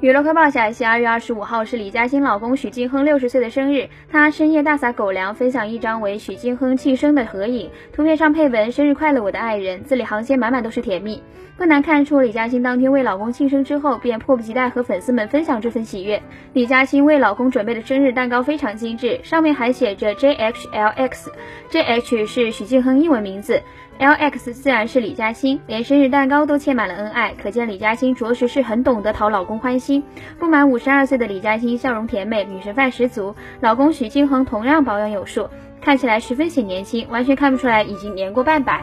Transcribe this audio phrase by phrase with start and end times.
[0.00, 11.22] 娱乐快报消息：二月二十五号是李嘉欣老公许晋亨六十岁的生日，他深夜大撒狗粮，分享一张为许晋亨庆生的合影，图片上配文“生日快乐，我的爱人”，字里行间满满都是甜蜜。
[11.56, 16.20] 不难看出，李嘉欣当天为老公庆生之后，便迫不及待和粉丝们分享这份喜悦。
[16.52, 23.62] 李嘉欣为老公准备的生日蛋糕非常精致，上面还写着 JHLX，JH 是许晋亨英文名字
[24.00, 29.83] ，LX 自然是李嘉欣，连生日蛋糕都嵌满了恩爱，可见李嘉欣着实是很懂得讨老公欢心。
[30.38, 33.34] 不满五十二岁的李嘉欣笑容甜美，女神范十足。
[33.60, 35.48] 老公许晋亨同样保养有术，
[35.80, 38.82] 看起来十分显年轻，完全看不出来已经年过半百。